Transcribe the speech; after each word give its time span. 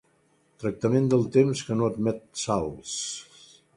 Tractament 0.61 1.09
del 1.11 1.27
temps 1.35 1.61
que 1.67 1.77
no 1.81 1.91
admet 1.91 2.25
salts. 2.45 2.95